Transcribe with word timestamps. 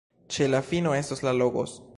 Ĉe 0.35 0.47
la 0.53 0.61
fino 0.71 0.95
estos 1.03 1.23
la 1.29 1.37
Logos! 1.43 1.81